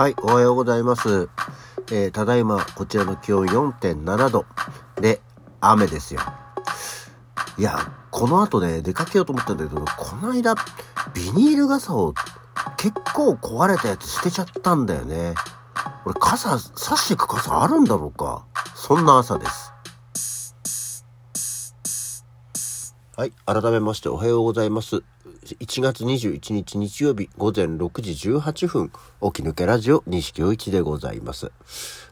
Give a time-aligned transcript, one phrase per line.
[0.00, 1.28] はい、おはようございます。
[1.92, 4.46] えー、ただいま、こちらの気温4.7度
[5.00, 5.20] で、
[5.60, 6.20] 雨ですよ。
[7.58, 7.78] いや、
[8.10, 10.54] この後ね、出かけようと思ったんだけど、この間、
[11.12, 12.14] ビニール傘を
[12.78, 15.34] 結構壊れたやつ捨てちゃったんだよね。
[16.06, 18.46] 俺傘、差していく傘あるんだろうか。
[18.74, 19.69] そんな朝です。
[23.20, 23.32] はい。
[23.44, 25.02] 改めましておはようございます。
[25.44, 31.52] 1月21日日曜日午前6時18分、起き抜けラジオ西京一でございます。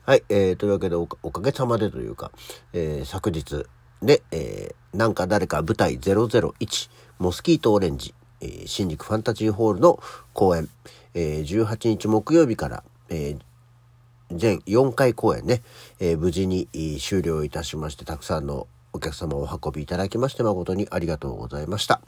[0.05, 0.25] はい。
[0.29, 2.31] えー、というわけでおかげさまでというか、
[2.75, 3.65] えー、昨日
[4.03, 9.99] で、えー、なんか誰か舞台001、モスキートオレンジ、えー、新宿ファンタジーホールの
[10.35, 10.69] 公演、
[11.15, 15.63] えー、18日木曜日から、えー、全4回公演ね、
[16.01, 16.69] えー、無事に
[17.01, 22.01] 終了いたしまして、たくさんのお客様をお運びいただきまして誠にありがとうございました。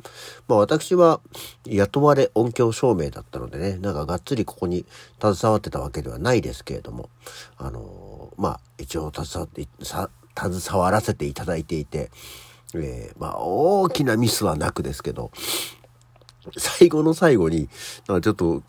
[0.48, 1.20] まあ私は
[1.66, 4.86] 雇われ音響照明だったのでね、なんかがっつりここに
[5.20, 7.08] 携わってたわけではないですけれども、
[7.58, 12.10] あのー、まあ一応携わって、携わらせていただいていて、
[12.74, 15.30] えー、まあ大きなミスはなくですけど、
[16.56, 17.68] 最後の最後に、
[18.08, 18.62] なんかちょっと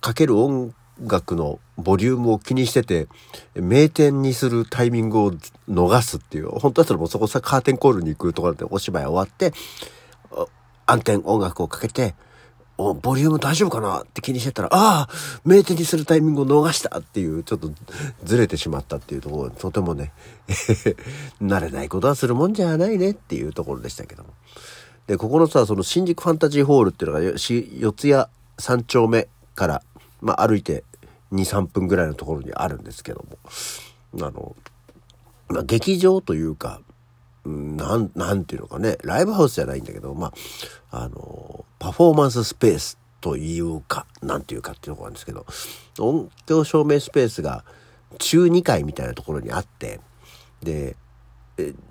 [0.00, 3.08] かける音楽のボリュームを気にしてて、
[3.54, 5.32] 名店にするタイミングを
[5.68, 9.52] 逃すっていう、本当だったらもうそこさカーテンコールに行くところでお芝居終わって、
[10.86, 12.14] 暗転音楽をかけて、
[12.78, 15.08] お、ボリューム大丈夫かなって気にしてたら、ああ
[15.44, 17.70] 名店にするタイミングを逃したっていう、ちょっと
[18.24, 20.12] ずれてしまったっていうところ、とてもね、
[21.40, 24.30] 慣れないことはするもんじゃないねっていうところでしたけども。
[25.06, 28.24] で、ここのさ、その新宿ファンタジーホールっていうのが、四谷
[28.58, 29.82] 三丁目から、
[30.22, 30.84] まあ歩いて
[31.32, 33.24] 2、3分ぐらいのところにあるんですけど
[34.14, 34.56] も、あの、
[35.48, 36.80] まあ、劇場というか、
[37.44, 40.32] なん、なんていうのかね、ライブハウスじゃないんだけど、ま
[40.90, 45.46] あ、あの、パフォーマンススペースというか、なんていうかっていうところなんですけど、
[45.98, 47.64] 音響照明スペースが
[48.18, 50.00] 中2階みたいなところにあって、
[50.62, 50.96] で、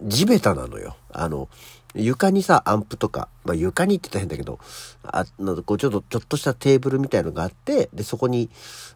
[0.03, 0.96] 地べたなのよ。
[1.12, 1.50] あの、
[1.96, 4.59] 床にさ、アンプとか、まあ床にって言ったら変だけど、
[5.03, 8.50] あのこうちょっと、ちょっとしたテーブルみたいのがあって、で、そこに、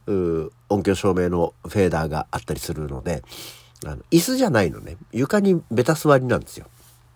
[0.08, 3.24] う音響照明のフェーダーがあったりするので、
[3.86, 4.98] あの、椅子じゃないのね。
[5.12, 6.68] 床にベタ座りなんですよ。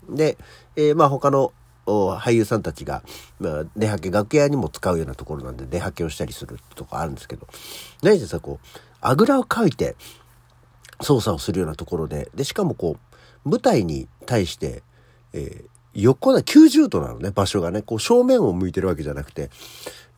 [0.10, 0.38] で、
[0.76, 1.54] えー、まあ他の
[1.86, 3.02] 俳優さんたちが、
[3.40, 7.48] まあ、出はけ、楽屋にも使うようなところなんで出はけをしたりするとかあるんですけど、
[8.04, 8.68] 何でさ、こう、
[9.02, 9.96] あぐらをかいて
[11.02, 12.98] 操作をするようなところで、で、しかもこ
[13.46, 14.84] う、舞台に対して、
[15.34, 17.82] えー、横だ、90度なのね、場所がね。
[17.82, 19.50] こう正面を向いてるわけじゃなくて、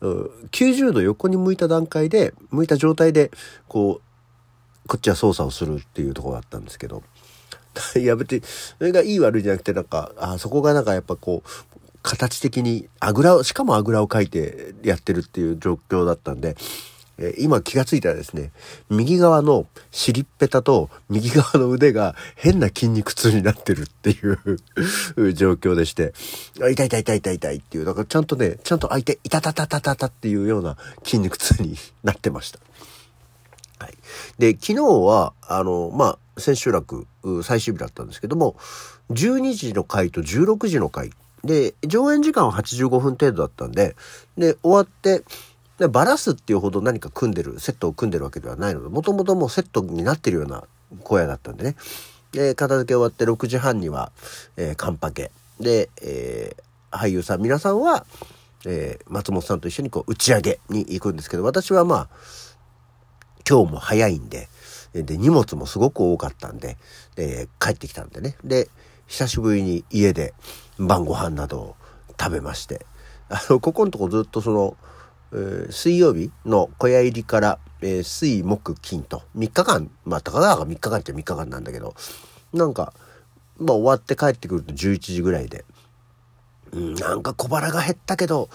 [0.00, 3.30] 90度横に向いた段階で、向いた状態で、
[3.68, 7.02] こう、こっちは操作をするっていうところだったんですけど、
[7.96, 11.48] いや別に、それがいい悪いじゃなくて、なんか、あそこがなんかやっぱこう、
[12.02, 16.56] 形的にあぐらを、しかもあぐらをかいてやってるっていう状況だったんで、
[17.22, 18.50] え今気がついたらですね、
[18.90, 24.38] 右側の尻っぺたと右側の腕が変な筋肉痛になってるっていう
[25.32, 26.14] 状況でして、
[26.56, 32.58] 痛い痛い痛い痛い痛いっていう、だからちゃんとね、ちゃんと相手、いたたたたたたっていうような筋肉痛になってました。
[33.78, 33.94] はい。
[34.38, 37.06] で、昨日は、あの、まあ、千秋楽
[37.44, 38.56] 最終日だったんですけども、
[39.10, 41.12] 12時の回と16時の回。
[41.44, 43.96] で、上演時間は85分程度だったんで、
[44.36, 45.22] で、終わって、
[45.82, 50.62] で、バラすっていうほど何か組んでる、セットを組んでるわけではないので、もともともうセットになってるような
[51.02, 51.74] 小屋だったんでね。
[52.30, 54.12] で、片付け終わって6時半には、
[54.56, 55.32] え、カンパケ。
[55.58, 58.06] で、えー、俳優さん、皆さんは、
[58.64, 62.08] えー、松本さんと一緒にこう、打ち上げに行くんですけど、私はまあ、
[63.48, 64.48] 今日も早いんで、
[64.94, 66.76] で、荷物もすごく多かったんで、
[67.16, 68.36] で、帰ってきたんでね。
[68.44, 68.68] で、
[69.08, 70.32] 久しぶりに家で
[70.78, 71.76] 晩ご飯などを
[72.20, 72.86] 食べまして、
[73.28, 74.76] あの、ここのとこずっとその、
[75.70, 81.94] 水曜日の小屋入りから、えー、水、木、金と3日間、まあ、高田が3日間って3日間なんだけど、
[82.52, 82.92] なんか、
[83.58, 85.64] まあ終わって帰ってくると11時ぐらいで、
[86.72, 88.48] うん、なんか小腹が減ったけど、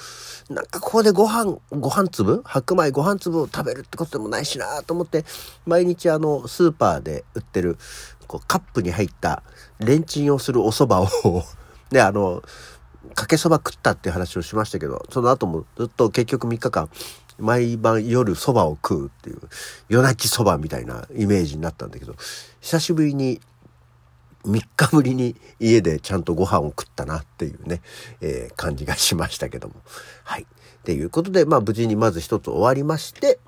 [0.49, 5.23] なんかここでご飯、ご飯粒白米ご飯粒を食べるってことでもないしなと思って、
[5.65, 7.77] 毎日あの、スーパーで売ってる、
[8.27, 9.43] こう、カップに入った
[9.79, 11.43] レンチンをするお蕎麦を
[11.91, 12.41] で、あの、
[13.17, 16.87] かけそば食ったっていう話をしましたけど、その後もずっと結局3日間、
[17.39, 19.41] 毎晩夜蕎麦を食うっていう、
[19.89, 22.13] 夜泣き蕎麦みたいなイメージになったんだけど、
[22.61, 23.41] 久しぶりに
[24.45, 27.81] 3日ぶりに家でちゃんとご飯を食ったなっていうね、
[28.21, 29.73] えー、感じがしましたけども。
[30.23, 30.43] はい。
[30.43, 33.39] っていうことで、まあ無事にまず一つ終わりまして、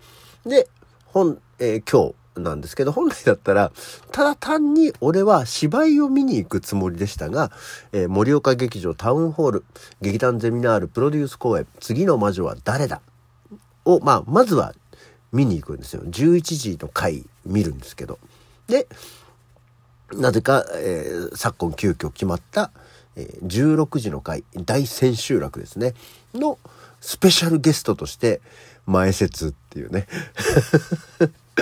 [0.46, 0.68] で、
[1.06, 3.72] 本、えー、今日、なんですけど、本来だったら、
[4.12, 7.52] ただ単に俺は芝居を見に行くつもりでしたが、
[7.92, 9.66] えー、盛岡劇場タウンホール、
[10.02, 13.02] 劇団ゼミナールプロデュース公演、次の魔女は誰だ？
[13.86, 14.74] を、まあ、まずは
[15.32, 16.02] 見に行くんですよ。
[16.04, 18.20] 11時の回見るんですけど。
[18.68, 18.88] で、
[20.14, 22.72] なぜか、えー、昨今急遽決まった、
[23.16, 25.94] えー、16時の回、大千秋楽ですね、
[26.34, 26.58] の
[27.02, 28.42] スペシャルゲストとして、
[28.86, 30.08] 前説っていうね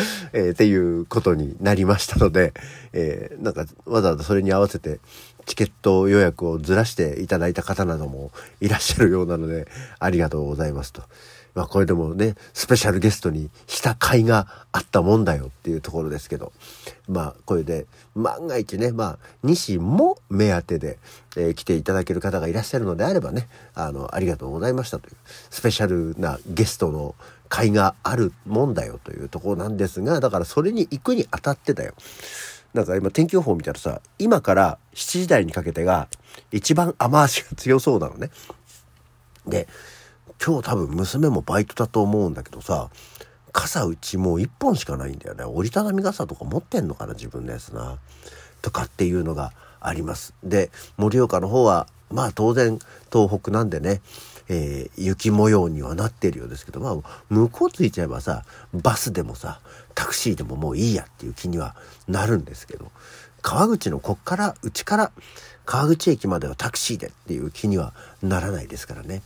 [0.33, 2.53] えー、っていうことになりましたので、
[2.93, 4.99] えー、なんかわざわざそれに合わせて
[5.45, 9.67] チケット予約をずらしていただいた方などもいらっしゃるようなので、
[9.99, 11.01] ありがとうございますと。
[11.57, 16.51] まあこれでもね、スペシャルゲストにした甲斐があったもんだよっていうところですけど、
[17.07, 20.99] まあこれで万が一ね、まあ西も目当てで、
[21.35, 25.15] えー、来ていただける方がいらっしゃるのであればね、あの、ありがとうございましたという、
[25.49, 27.15] スペシャルなゲストの
[27.49, 31.93] 甲斐があるもんだよというところなんですが、だからそれに行くにあたってだよ。
[32.73, 36.07] なんか今天気予報見たらさ、今から7時台にかけてが
[36.51, 38.29] 一番雨足が強そうなのね。
[39.47, 39.67] で、
[40.43, 42.89] 今日多分娘もバイトだと思うんだけどさ
[43.51, 47.97] 傘うちもう1本しかないんだよね折りたたみ傘とか持ってんのかな自分のやつな
[48.61, 52.79] とかっていうのがありますで盛岡の方はまあ当然
[53.11, 54.01] 東北なんでね、
[54.49, 59.59] えー、雪模様にはなってるようですけどまあ向こうついちゃえばさバスでもさ
[59.93, 61.75] タクシーでももういいやっていう気には
[62.07, 62.91] なるんですけど
[63.41, 65.11] 川口のこっからうちから
[65.65, 69.21] 川口駅まではタクシーでっていう気にはならないですからね。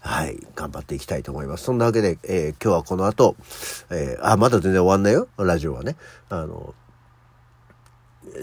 [0.00, 1.64] はい、頑張っていきたいと思います。
[1.64, 3.34] そんなわけで、えー、今日はこの後、
[3.90, 5.96] えー、あ、まだ全然終わんないよ、ラジオはね。
[6.30, 6.74] あの、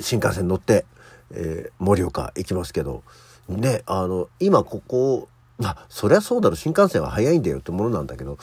[0.01, 0.85] 新幹線乗って、
[1.31, 3.03] えー、盛岡行きますけど、
[3.47, 5.29] ね、あの、今ここ、
[5.61, 8.37] あ、そりゃそうだろ、新幹線は早いんだよってものなんだけど、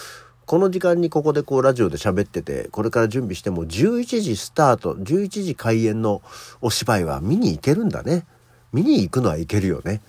[0.46, 6.22] この時間にここでこうラジオで喋ってて、これから準備しても11時スタート、11時開演の
[6.60, 8.26] お芝居は見に行けるんだね。
[8.72, 10.00] 見に行くのは行けるよね。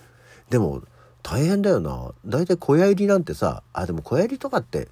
[0.50, 0.82] でも、
[1.22, 2.12] 大変だよな。
[2.26, 4.88] だいたい小屋入りなんてさ、あ、でも小屋入りとかって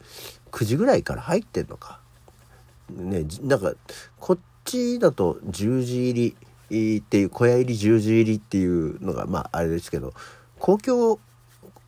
[0.53, 2.01] 9時ぐらいから入ってんのか。
[2.89, 3.73] ね、なんか、
[4.19, 6.35] こっちだと10時入
[6.71, 10.15] りっていう、小屋入り10時入りっていうのが、まああれですけど、
[10.61, 11.19] 公共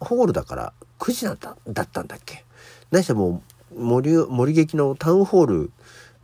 [0.04, 2.44] ホールだから9時だっただったんだっけ？
[2.90, 3.43] 何しても
[3.76, 5.72] 森、森劇のタウンホール、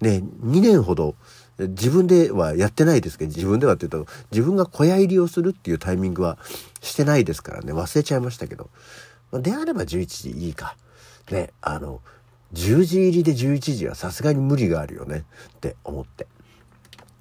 [0.00, 1.14] ね、2年ほど
[1.58, 6.38] 自分ではやってないですけど、自分ではって言うと、自分が小屋入りをするっていうタイミングは
[6.80, 8.70] してないですからね、忘れちゃいましたけど。
[9.32, 10.76] であれば11時いいか。
[11.31, 12.00] ね、あの、
[12.54, 15.24] 10時入りで11時はさすがに無理があるよね
[15.56, 16.26] って思って、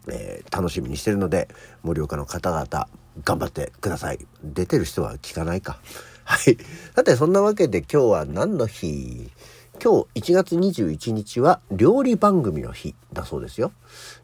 [0.10, 1.50] えー、楽しみにしてるので、
[1.84, 2.88] 盛岡の方々、
[3.24, 4.20] 頑張ってください。
[4.44, 5.80] 出てる人は聞かないか。
[6.30, 6.58] はい。
[6.94, 9.32] さて、そんなわけで今日は何の日？
[9.82, 13.72] 今日1月21日は料理番組の日だそうですよ。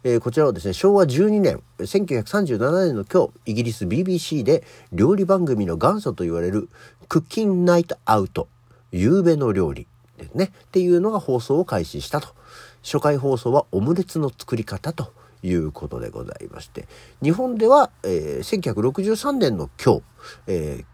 [0.03, 6.67] えー、こちらはですね、昭和12年、1937年の今日、イギリス BBC で料理番組の元祖と言われる
[7.07, 8.49] Cook's Night Out、
[8.91, 12.35] 夕べの料理ですね、っていうのが放送を開始したと。
[12.83, 16.89] 初回放送はオムレツの作り方ということでございまして、
[17.21, 20.01] 日本では、えー、1963年の今日、
[20.47, 20.85] えー、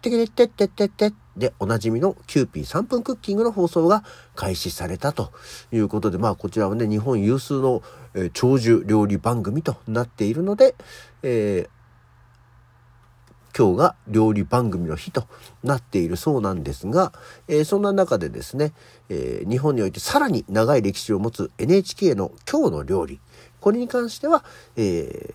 [0.00, 4.04] てけてってってってでおなじみのキューピー3分クッキングの放送が
[4.34, 5.32] 開始されたと
[5.72, 7.82] いうことで、まあこちらはね、日本有数の、
[8.14, 10.74] えー、長寿料理番組となっているので、
[11.22, 15.26] えー、今日が料理番組の日と
[15.64, 17.12] なっているそうなんですが、
[17.48, 18.72] えー、そんな中でですね、
[19.08, 23.20] えー、日本においてさらに長い歴史を持つ NHK の今日の料理、
[23.60, 24.44] これに関しては、
[24.76, 25.34] え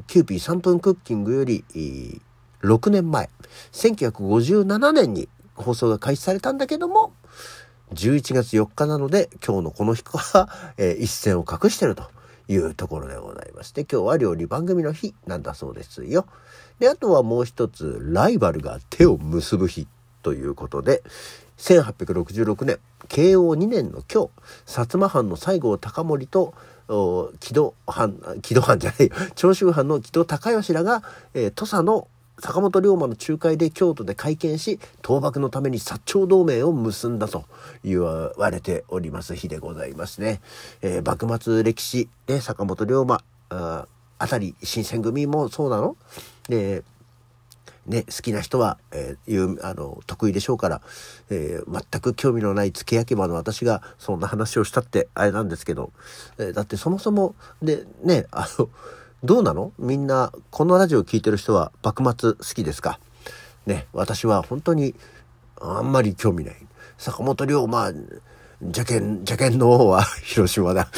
[0.00, 2.20] ー、キューピー3分クッキングより、えー
[2.62, 3.30] 6年前、
[3.72, 7.12] 1957年に放送が開始されたんだけども、
[7.92, 12.04] 11月4日なので、今日のこの日は、えー、一線を隠してると
[12.48, 16.26] いうところでございまして、今日は料理番組の日なんだそうですよ。
[16.78, 19.86] で、あとはもう一つ、ライバルが手を結ぶ日
[20.22, 21.02] ということで、
[21.58, 24.30] 1866年、慶応2年の今日、
[24.66, 26.54] 薩摩藩の西郷隆盛と、
[27.38, 31.02] 木戸藩、木戸藩じゃない、長州藩の木戸孝義らが、
[31.34, 32.08] えー、土佐の
[32.40, 37.44] 坂本龍馬の仲介で京都で会見し倒幕のために薩長同盟を結んだと
[37.84, 40.40] 言われております日でございますね。
[40.82, 43.86] えー、幕末歴史で坂本龍馬あ
[44.18, 45.96] あたり新選組もそうなの？
[46.48, 46.82] で
[47.86, 50.82] ね、好きな人は、えー、いうあの得意でしょうから、
[51.30, 55.90] えー、全く興味のない付け焼き場の私がそんな話をしたってあれなんですけど、
[56.38, 58.68] えー、だってそもそもでねあの
[59.22, 59.72] どうなの？
[59.78, 62.98] みんな、このラジオを聴いてる人は幕末好きですか？
[63.66, 64.94] ね、私は本当に
[65.60, 66.56] あんまり興味ない。
[66.96, 67.92] 坂本龍馬、
[68.62, 70.88] 邪剣、邪剣の王は 広島だ。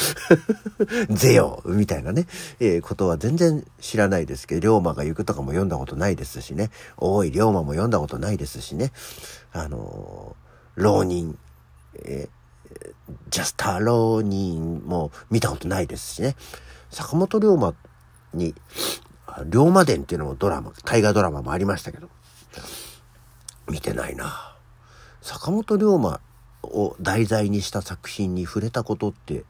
[1.11, 2.27] ぜよみたいなね、
[2.61, 6.71] えー、ことは全然知らないですけど、龍馬が行くとかも読んだことないですしね。
[6.97, 8.93] 大井龍馬も読んだことないですしね。
[9.51, 11.37] あのー、浪人、
[11.95, 12.93] えー、
[13.29, 16.37] ジャスター浪人も見たことないですしね。
[16.89, 17.73] 坂本龍馬
[18.33, 18.55] に、
[19.45, 22.09] 龍馬伝っていうのもドラマ、大河ドラマもありましたけど、
[23.69, 24.55] 見てないな。
[25.21, 26.19] 坂本龍馬
[26.63, 29.45] を題材にした作品に触れたことって、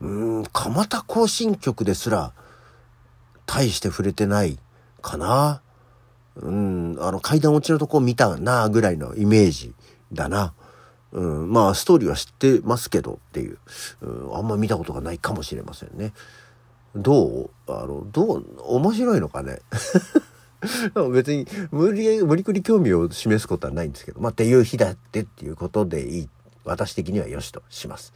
[0.00, 2.32] うん、蒲田行進曲ですら、
[3.46, 4.58] 大して触れてない
[5.00, 5.60] かな。
[6.36, 9.74] うん、あの階段落ちのとこ見たなぐらいのイメージ
[10.12, 10.52] だな。
[11.12, 13.58] うん、まあストーリーは知ってますけどっていう、
[14.00, 16.12] うん、あんま見たことがないかもしれませんね。
[16.96, 17.50] どう？
[17.66, 19.60] あの、どう、面白いのかね？
[21.12, 26.28] 別に無理、無理くり興味を示すことはないんですけど、まあ、っていう日だってっていうことでいい。
[26.64, 28.12] 私的には良しとします。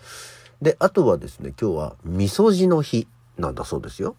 [0.63, 3.07] で、あとはですね、今日は、みそじの日
[3.37, 4.17] なんだそうですよ。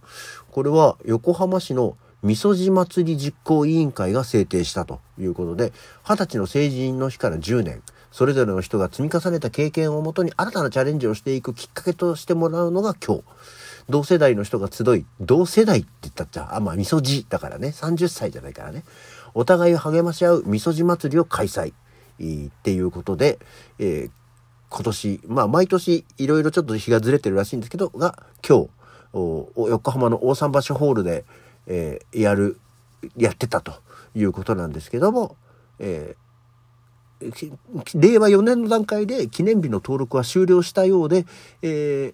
[0.52, 5.74] これは横浜市のみそじ祭り実行委員会が制定したということで、
[6.04, 13.24] 二十歳の成人の日から10年、それぞれの人が積み重ねた経験をもとに新たなチャレンジをしていくきっかけとしてもらうのが今日。
[13.90, 18.84] 同世代の人が集い、同世代って言ったっちゃ、あ、まあ、みそじだからね、30歳じゃないからね、
[19.34, 21.74] お互いを励まし合うみそじ祭りを開催、
[22.20, 23.40] っていうことで、
[23.80, 24.12] えー、
[24.70, 28.70] 今年、まあ、毎年いろいろちょっと日がずれてるらしいんですけど、が、今日、
[29.14, 31.26] 横浜の大桟橋ホールで、
[31.68, 32.60] えー、やる、
[33.18, 33.74] やってたと
[34.14, 35.38] いうことなんですけども、
[35.80, 37.50] えー、
[37.96, 41.26] 令和4年の段階で記念日の登録は終了したようで、
[41.62, 42.14] え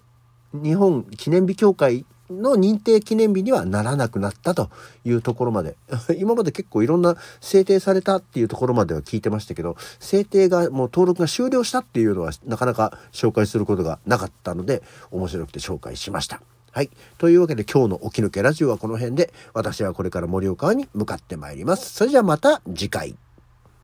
[0.62, 4.70] 日本記念日協会の認定記念日にはならなくなったと
[5.04, 5.76] いうところまで。
[6.18, 16.40] 今まで結構いろんな制定されたっていうところまでは聞いてましたけど、制定がもう登録が終了したっていうのはなかなか紹介することがなかったので、面白くて紹介しました。
[16.72, 16.90] はい。
[17.16, 21.94] というわけで今日の起き抜けラジオはこの辺で、私はこれから盛岡に向かってまいります。
[21.94, 23.16] それじゃあまた次回。